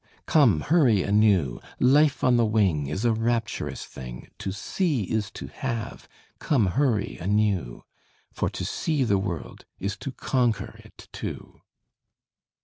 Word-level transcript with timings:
Come, 0.25 0.61
hurry 0.61 1.03
anew! 1.03 1.59
Life 1.79 2.23
on 2.23 2.35
the 2.35 2.43
wing 2.43 2.87
Is 2.87 3.05
a 3.05 3.13
rapturous 3.13 3.85
thing. 3.85 4.31
To 4.39 4.51
see 4.51 5.03
is 5.03 5.29
to 5.33 5.45
have. 5.45 6.09
Come, 6.39 6.65
hurry 6.73 7.19
anew! 7.19 7.83
For 8.31 8.49
to 8.49 8.65
see 8.65 9.03
the 9.03 9.19
world 9.19 9.65
is 9.79 9.95
to 9.97 10.11
conquer 10.11 10.81
it 10.83 11.07
too. 11.11 11.61